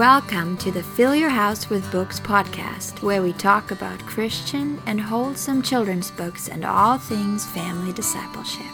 [0.00, 4.98] Welcome to the Fill Your House with Books podcast, where we talk about Christian and
[4.98, 8.64] wholesome children's books and all things family discipleship.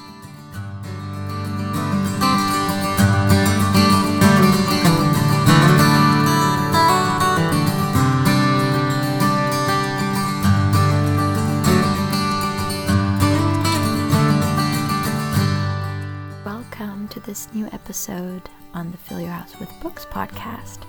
[16.45, 20.87] Welcome to this new episode on the Fill Your House with Books podcast.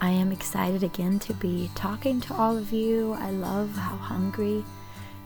[0.00, 3.14] I am excited again to be talking to all of you.
[3.14, 4.64] I love how hungry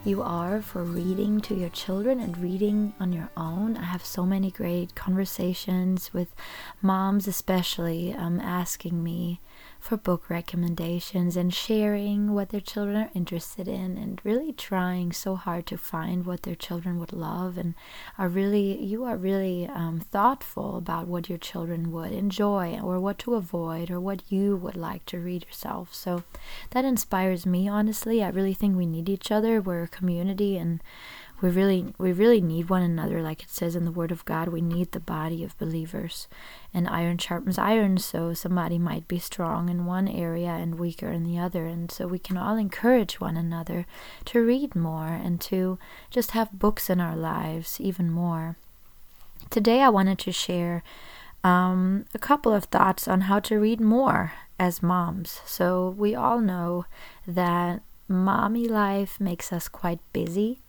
[0.05, 3.75] you are for reading to your children and reading on your own.
[3.75, 6.33] I have so many great conversations with
[6.81, 9.41] moms, especially, um, asking me
[9.79, 15.35] for book recommendations and sharing what their children are interested in and really trying so
[15.35, 17.73] hard to find what their children would love and
[18.17, 23.17] are really you are really um, thoughtful about what your children would enjoy or what
[23.17, 25.93] to avoid or what you would like to read yourself.
[25.93, 26.23] So
[26.71, 28.21] that inspires me honestly.
[28.21, 29.61] I really think we need each other.
[29.61, 30.81] We're a community and
[31.41, 34.49] we really we really need one another like it says in the word of god
[34.49, 36.27] we need the body of believers.
[36.73, 41.23] And iron sharpens iron so somebody might be strong in one area and weaker in
[41.23, 41.65] the other.
[41.65, 43.85] And so we can all encourage one another
[44.25, 45.79] to read more and to
[46.09, 48.57] just have books in our lives even more.
[49.49, 50.83] Today i wanted to share
[51.43, 55.39] um, a couple of thoughts on how to read more as moms.
[55.45, 56.85] So we all know
[57.25, 60.59] that mommy life makes us quite busy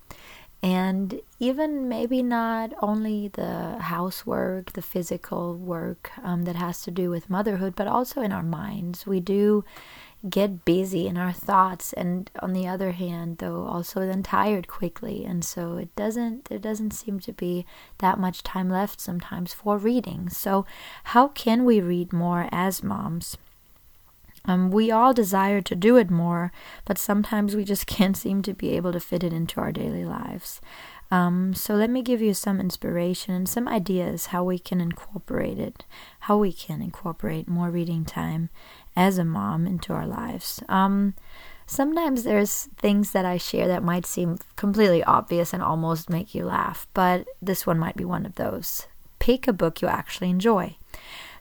[0.63, 7.09] and even maybe not only the housework, the physical work um, that has to do
[7.09, 9.07] with motherhood, but also in our minds.
[9.07, 9.65] We do
[10.29, 15.25] get busy in our thoughts, and on the other hand, though, also then tired quickly,
[15.25, 17.65] and so it doesn't there doesn't seem to be
[17.99, 20.29] that much time left sometimes for reading.
[20.29, 20.67] So,
[21.05, 23.39] how can we read more as moms?
[24.45, 26.53] Um, we all desire to do it more,
[26.85, 30.05] but sometimes we just can't seem to be able to fit it into our daily
[30.05, 30.61] lives.
[31.11, 35.59] Um, so let me give you some inspiration and some ideas how we can incorporate
[35.59, 35.85] it,
[36.21, 38.49] how we can incorporate more reading time
[38.95, 40.63] as a mom into our lives.
[40.69, 41.15] Um,
[41.67, 46.45] sometimes there's things that I share that might seem completely obvious and almost make you
[46.45, 48.87] laugh, but this one might be one of those.
[49.19, 50.77] Pick a book you actually enjoy.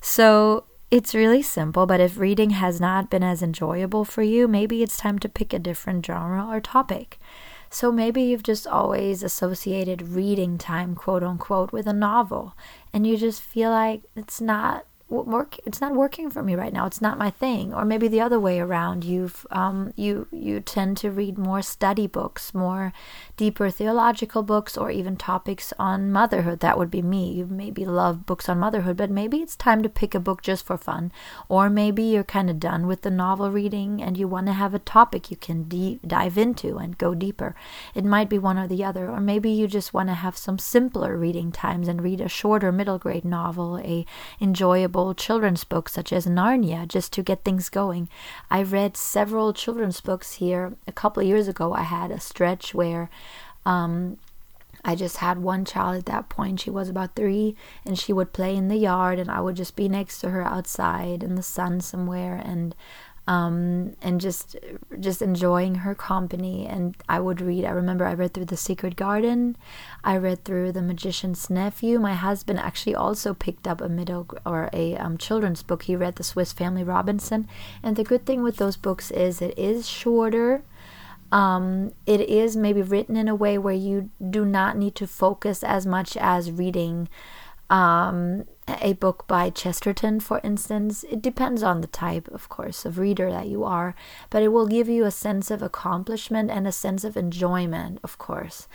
[0.01, 4.81] So it's really simple, but if reading has not been as enjoyable for you, maybe
[4.81, 7.19] it's time to pick a different genre or topic.
[7.69, 12.55] So maybe you've just always associated reading time, quote unquote, with a novel,
[12.91, 16.85] and you just feel like it's not work it's not working for me right now
[16.85, 17.73] it's not my thing.
[17.73, 22.07] Or maybe the other way around you've um, you you tend to read more study
[22.07, 22.93] books more
[23.35, 26.59] deeper theological books or even topics on motherhood.
[26.59, 27.33] That would be me.
[27.33, 30.65] You maybe love books on motherhood but maybe it's time to pick a book just
[30.65, 31.11] for fun.
[31.47, 34.73] Or maybe you're kind of done with the novel reading and you want to have
[34.73, 35.67] a topic you can
[36.05, 37.55] dive into and go deeper.
[37.95, 39.09] It might be one or the other.
[39.09, 42.71] Or maybe you just want to have some simpler reading times and read a shorter
[42.71, 44.05] middle grade novel a
[44.39, 48.09] enjoyable children's books such as Narnia just to get things going.
[48.49, 50.73] I read several children's books here.
[50.87, 53.09] A couple of years ago, I had a stretch where
[53.65, 54.17] um,
[54.83, 56.61] I just had one child at that point.
[56.61, 57.55] She was about three,
[57.85, 60.43] and she would play in the yard, and I would just be next to her
[60.43, 62.41] outside in the sun somewhere.
[62.43, 62.75] And
[63.27, 64.55] um, and just
[64.99, 66.65] just enjoying her company.
[66.65, 67.65] And I would read.
[67.65, 69.55] I remember I read through The Secret Garden.
[70.03, 71.99] I read through The Magician's Nephew.
[71.99, 75.83] My husband actually also picked up a middle or a um, children's book.
[75.83, 77.47] He read The Swiss Family Robinson.
[77.83, 80.63] And the good thing with those books is it is shorter.
[81.31, 85.63] Um, it is maybe written in a way where you do not need to focus
[85.63, 87.07] as much as reading
[87.69, 88.45] um,
[88.81, 93.31] a book by Chesterton, for instance, it depends on the type, of course, of reader
[93.31, 93.95] that you are,
[94.29, 98.17] but it will give you a sense of accomplishment and a sense of enjoyment, of
[98.17, 98.67] course,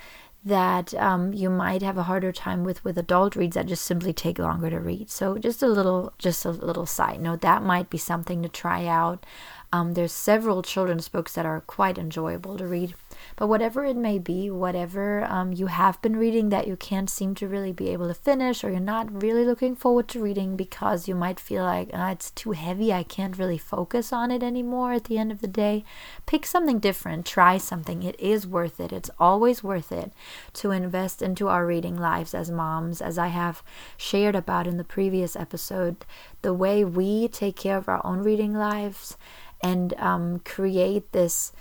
[0.43, 4.13] that um, you might have a harder time with with adult reads that just simply
[4.13, 5.09] take longer to read.
[5.09, 8.85] So, just a little, just a little side note that might be something to try
[8.85, 9.25] out.
[9.73, 12.95] Um, there's several children's books that are quite enjoyable to read.
[13.35, 17.35] But whatever it may be, whatever um, you have been reading that you can't seem
[17.35, 21.07] to really be able to finish, or you're not really looking forward to reading because
[21.07, 24.93] you might feel like oh, it's too heavy, I can't really focus on it anymore
[24.93, 25.83] at the end of the day,
[26.25, 28.03] pick something different, try something.
[28.03, 28.91] It is worth it.
[28.91, 30.13] It's always worth it
[30.53, 33.63] to invest into our reading lives as moms, as I have
[33.97, 36.05] shared about in the previous episode.
[36.41, 39.17] The way we take care of our own reading lives
[39.61, 41.51] and um, create this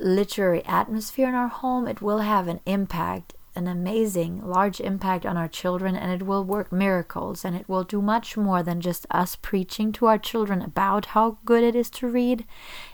[0.00, 5.36] literary atmosphere in our home, it will have an impact an amazing, large impact on
[5.36, 9.06] our children and it will work miracles and it will do much more than just
[9.10, 12.44] us preaching to our children about how good it is to read.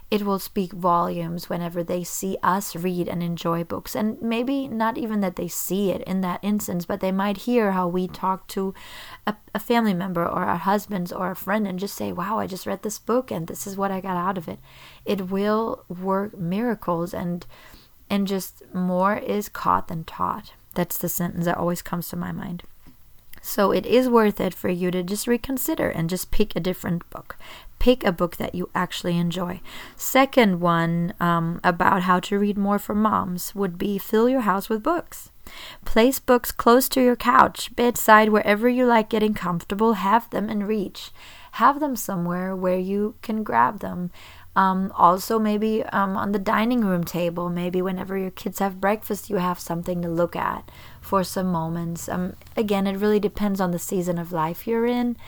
[0.08, 3.96] It will speak volumes whenever they see us read and enjoy books.
[3.96, 7.72] And maybe not even that they see it in that instance, but they might hear
[7.72, 8.72] how we talk to
[9.26, 12.46] a, a family member or our husbands or a friend and just say, Wow, I
[12.46, 14.60] just read this book and this is what I got out of it.
[15.04, 17.44] It will work miracles and
[18.08, 20.52] and just more is caught than taught.
[20.74, 22.62] That's the sentence that always comes to my mind.
[23.46, 27.08] So it is worth it for you to just reconsider and just pick a different
[27.10, 27.36] book.
[27.78, 29.60] Pick a book that you actually enjoy.
[29.94, 34.68] Second one um, about how to read more for moms would be fill your house
[34.68, 35.30] with books.
[35.84, 39.92] Place books close to your couch, bedside, wherever you like getting comfortable.
[39.92, 41.12] Have them in reach.
[41.52, 44.10] Have them somewhere where you can grab them.
[44.56, 49.28] Um, also, maybe um, on the dining room table, maybe whenever your kids have breakfast,
[49.28, 50.70] you have something to look at
[51.00, 52.08] for some moments.
[52.08, 55.18] Um, again, it really depends on the season of life you're in.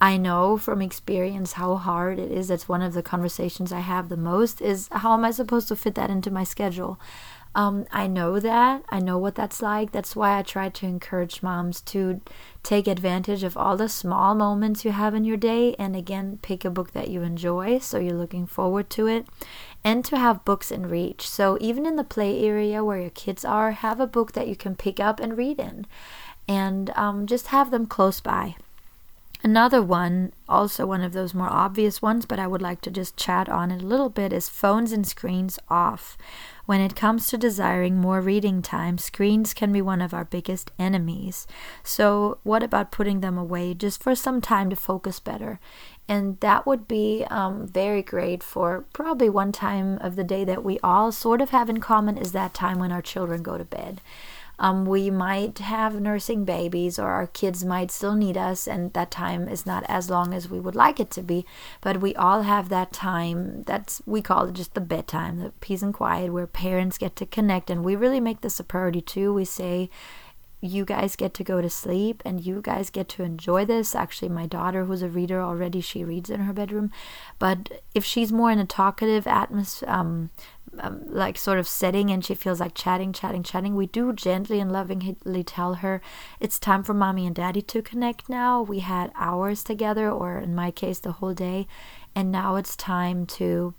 [0.00, 2.48] I know from experience how hard it is.
[2.48, 5.76] That's one of the conversations I have the most is how am I supposed to
[5.76, 7.00] fit that into my schedule?
[7.56, 8.84] Um, I know that.
[8.90, 9.90] I know what that's like.
[9.90, 12.20] That's why I try to encourage moms to
[12.62, 16.66] take advantage of all the small moments you have in your day and again, pick
[16.66, 19.26] a book that you enjoy so you're looking forward to it
[19.82, 21.26] and to have books in reach.
[21.26, 24.54] So even in the play area where your kids are, have a book that you
[24.54, 25.86] can pick up and read in
[26.46, 28.56] and um, just have them close by.
[29.42, 33.16] Another one, also one of those more obvious ones, but I would like to just
[33.16, 36.18] chat on it a little bit, is phones and screens off.
[36.66, 40.72] When it comes to desiring more reading time, screens can be one of our biggest
[40.80, 41.46] enemies.
[41.84, 45.60] So, what about putting them away just for some time to focus better?
[46.08, 50.64] And that would be um, very great for probably one time of the day that
[50.64, 53.64] we all sort of have in common is that time when our children go to
[53.64, 54.00] bed.
[54.58, 59.10] Um, we might have nursing babies, or our kids might still need us, and that
[59.10, 61.44] time is not as long as we would like it to be.
[61.80, 63.64] But we all have that time.
[63.64, 67.26] That's we call it just the bedtime, the peace and quiet, where parents get to
[67.26, 69.34] connect, and we really make this a priority too.
[69.34, 69.90] We say
[70.60, 73.94] you guys get to go to sleep and you guys get to enjoy this.
[73.94, 76.90] Actually, my daughter, who's a reader already, she reads in her bedroom.
[77.38, 80.30] But if she's more in a talkative atmosphere, um,
[80.78, 84.60] um, like sort of setting and she feels like chatting, chatting, chatting, we do gently
[84.60, 86.00] and lovingly tell her
[86.40, 88.62] it's time for mommy and daddy to connect now.
[88.62, 91.66] We had hours together, or in my case, the whole day,
[92.14, 93.74] and now it's time to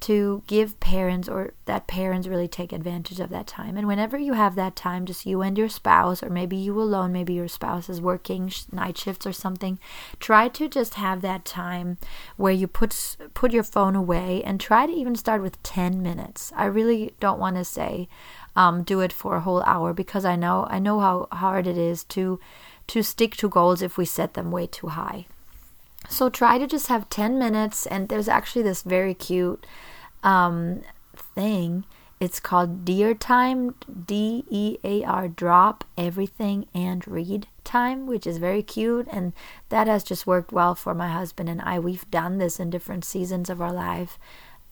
[0.00, 3.76] to give parents or that parents really take advantage of that time.
[3.76, 7.12] And whenever you have that time, just you and your spouse, or maybe you alone,
[7.12, 9.78] maybe your spouse is working night shifts or something,
[10.20, 11.98] try to just have that time
[12.36, 16.52] where you put put your phone away and try to even start with 10 minutes.
[16.56, 18.08] I really don't want to say
[18.54, 21.78] um, do it for a whole hour because I know I know how hard it
[21.78, 22.40] is to
[22.88, 25.26] to stick to goals if we set them way too high.
[26.08, 29.66] So try to just have 10 minutes, and there's actually this very cute
[30.22, 30.82] um,
[31.34, 31.84] thing.
[32.18, 33.74] It's called Dear Time,
[34.06, 39.06] D E A R, drop everything and read time, which is very cute.
[39.10, 39.34] And
[39.68, 41.78] that has just worked well for my husband and I.
[41.78, 44.18] We've done this in different seasons of our life,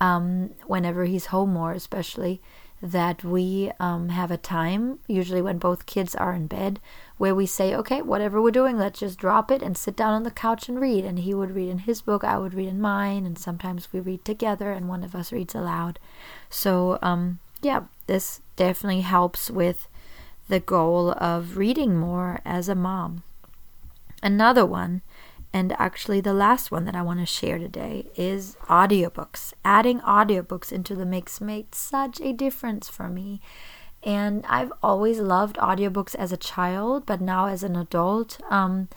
[0.01, 2.41] um, whenever he's home more, especially
[2.85, 6.79] that we um, have a time, usually when both kids are in bed,
[7.17, 10.23] where we say, okay, whatever we're doing, let's just drop it and sit down on
[10.23, 11.03] the couch and read.
[11.03, 14.01] And he would read in his book, I would read in mine, and sometimes we
[14.01, 15.99] read together and one of us reads aloud.
[16.51, 19.89] So, um, yeah, this definitely helps with
[20.49, 23.23] the goal of reading more as a mom.
[24.23, 25.01] Another one
[25.55, 29.53] and actually, the last one that I want to share today is audiobooks.
[29.65, 33.41] Adding audiobooks into the mix made such a difference for me.
[34.03, 38.89] And I've always loved audiobooks as a child, but now as an adult, um,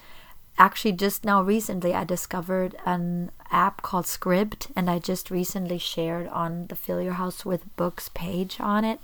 [0.57, 6.27] actually, just now recently, I discovered an app called Scribd, and I just recently shared
[6.29, 8.99] on the Fill Your House with Books page on it.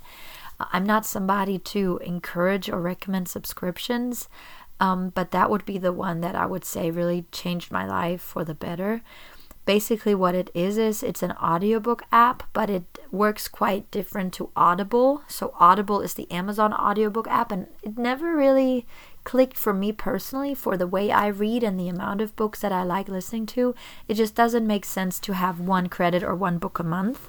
[0.58, 4.28] I'm not somebody to encourage or recommend subscriptions.
[4.80, 8.20] Um, but that would be the one that I would say really changed my life
[8.20, 9.02] for the better.
[9.66, 14.50] Basically, what it is is it's an audiobook app, but it works quite different to
[14.54, 15.22] Audible.
[15.26, 18.86] So, Audible is the Amazon audiobook app, and it never really
[19.24, 22.72] clicked for me personally for the way I read and the amount of books that
[22.72, 23.74] I like listening to.
[24.06, 27.26] It just doesn't make sense to have one credit or one book a month.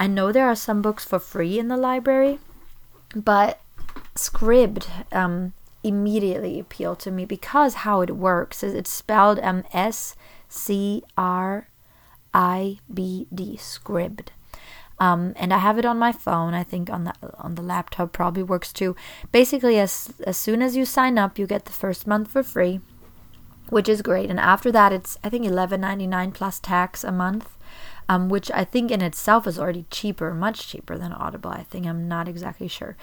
[0.00, 2.38] I know there are some books for free in the library,
[3.14, 3.60] but
[4.14, 5.52] Scribd, um,
[5.84, 10.16] immediately appealed to me because how it works is it's spelled M S
[10.48, 11.68] C R
[12.32, 14.28] I B D, Scribd.
[14.98, 16.54] Um, and I have it on my phone.
[16.54, 18.94] I think on the on the laptop probably works too.
[19.32, 22.80] Basically, as as soon as you sign up, you get the first month for free,
[23.70, 24.30] which is great.
[24.30, 27.56] And after that, it's I think eleven ninety nine plus tax a month,
[28.08, 31.50] um, which I think in itself is already cheaper, much cheaper than Audible.
[31.50, 32.96] I think I'm not exactly sure,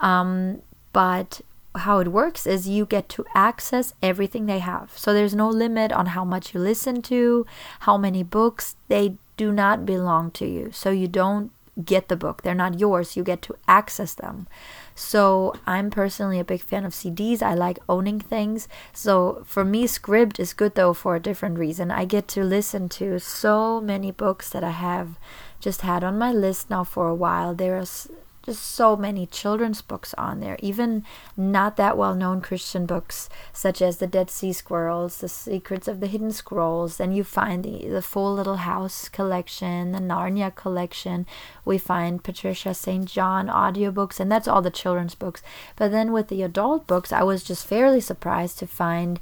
[0.00, 0.62] um,
[0.92, 1.40] but
[1.76, 4.92] how it works is you get to access everything they have.
[4.96, 7.46] So there's no limit on how much you listen to,
[7.80, 8.76] how many books.
[8.88, 10.70] They do not belong to you.
[10.72, 11.50] So you don't
[11.84, 12.42] get the book.
[12.42, 13.16] They're not yours.
[13.16, 14.46] You get to access them.
[14.94, 17.42] So I'm personally a big fan of CDs.
[17.42, 18.66] I like owning things.
[18.92, 21.90] So for me, Scribd is good though for a different reason.
[21.90, 25.18] I get to listen to so many books that I have
[25.60, 27.54] just had on my list now for a while.
[27.54, 28.08] There's
[28.46, 31.04] just so many children's books on there, even
[31.36, 35.98] not that well known Christian books, such as The Dead Sea Squirrels, The Secrets of
[35.98, 36.96] the Hidden Scrolls.
[36.96, 41.26] Then you find the, the Full Little House collection, the Narnia collection.
[41.64, 43.04] We find Patricia St.
[43.04, 45.42] John audiobooks, and that's all the children's books.
[45.74, 49.20] But then with the adult books, I was just fairly surprised to find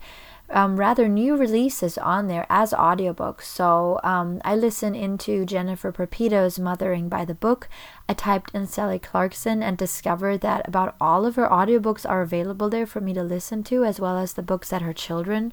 [0.51, 3.43] um, rather new releases on there as audiobooks.
[3.43, 7.69] So um, I listen into Jennifer Pepito's Mothering by the Book.
[8.09, 12.69] I typed in Sally Clarkson and discovered that about all of her audiobooks are available
[12.69, 15.53] there for me to listen to, as well as the books that her children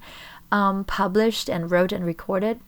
[0.51, 2.59] um, published and wrote and recorded.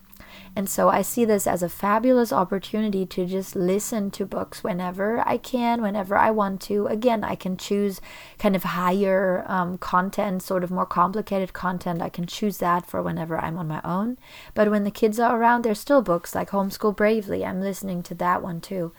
[0.56, 5.26] And so I see this as a fabulous opportunity to just listen to books whenever
[5.26, 6.86] I can, whenever I want to.
[6.86, 8.00] Again, I can choose
[8.38, 12.00] kind of higher um, content, sort of more complicated content.
[12.00, 14.16] I can choose that for whenever I'm on my own.
[14.54, 17.44] But when the kids are around, there's still books like Homeschool Bravely.
[17.44, 18.92] I'm listening to that one too.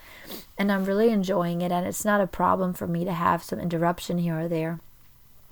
[0.57, 1.71] And I'm really enjoying it.
[1.71, 4.79] And it's not a problem for me to have some interruption here or there.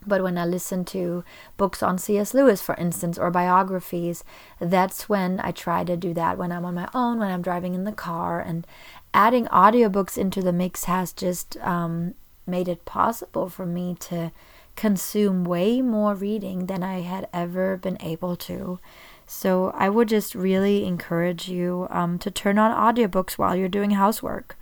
[0.05, 1.24] But when I listen to
[1.57, 2.33] books on C.S.
[2.33, 4.24] Lewis, for instance, or biographies,
[4.60, 7.74] that's when I try to do that when I'm on my own, when I'm driving
[7.74, 8.39] in the car.
[8.39, 8.65] And
[9.13, 14.31] adding audiobooks into the mix has just um, made it possible for me to
[14.75, 18.79] consume way more reading than I had ever been able to.
[19.25, 23.91] So I would just really encourage you um, to turn on audiobooks while you're doing
[23.91, 24.57] housework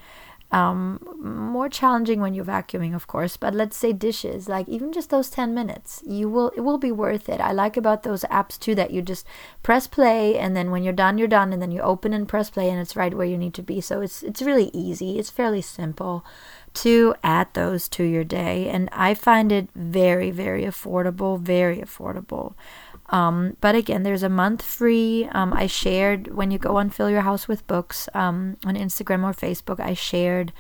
[0.52, 5.10] um, more challenging when you're vacuuming of course but let's say dishes like even just
[5.10, 7.40] those 10 minutes you will it will be worth it.
[7.40, 9.26] I like about those apps too that you just
[9.64, 12.50] press play and then when you're done you're done and then you open and press
[12.50, 13.82] play and it's right where you need to be.
[13.82, 15.18] So it's it's really easy.
[15.18, 16.26] It's fairly simple
[16.74, 22.54] to add those to your day and i find it very very affordable very affordable
[23.12, 25.28] um, but again, there's a month free.
[25.34, 29.24] Um, I shared when you go on Fill Your House with Books um, on Instagram
[29.24, 29.80] or Facebook.
[29.80, 30.54] I shared.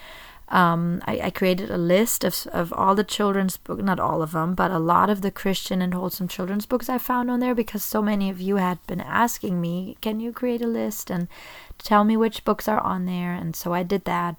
[0.49, 4.33] Um, I, I, created a list of of all the children's books, not all of
[4.33, 7.55] them, but a lot of the Christian and wholesome children's books I found on there
[7.55, 11.29] because so many of you had been asking me, "Can you create a list and
[11.77, 14.35] tell me which books are on there?" And so I did that,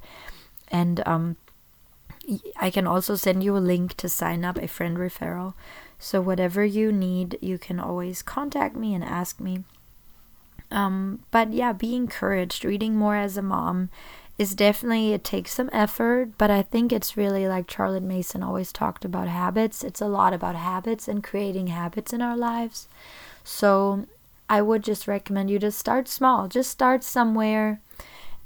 [0.69, 1.37] and um,
[2.61, 5.55] I can also send you a link to sign up a friend referral.
[6.05, 9.63] So, whatever you need, you can always contact me and ask me.
[10.69, 12.65] Um, but yeah, be encouraged.
[12.65, 13.89] Reading more as a mom
[14.37, 18.73] is definitely, it takes some effort, but I think it's really like Charlotte Mason always
[18.73, 19.85] talked about habits.
[19.85, 22.89] It's a lot about habits and creating habits in our lives.
[23.45, 24.07] So,
[24.51, 26.49] I would just recommend you to start small.
[26.49, 27.81] Just start somewhere.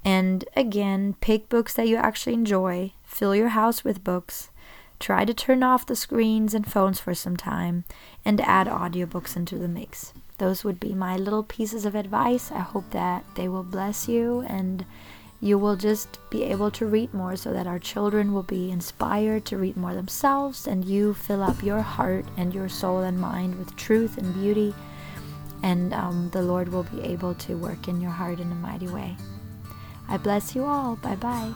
[0.05, 2.93] And again, pick books that you actually enjoy.
[3.03, 4.51] Fill your house with books
[4.99, 7.85] Try to turn off the screens and phones for some time
[8.25, 10.13] and add audiobooks into the mix.
[10.39, 12.51] Those would be my little pieces of advice.
[12.51, 14.85] I hope that they will bless you and
[15.41, 19.45] you will just be able to read more so that our children will be inspired
[19.47, 23.59] to read more themselves and you fill up your heart and your soul and mind
[23.59, 24.75] with truth and beauty
[25.63, 28.89] and um, the Lord will be able to work in your heart in a mighty
[28.89, 29.17] way.
[30.09, 30.97] I bless you all.
[30.97, 31.53] Bye bye.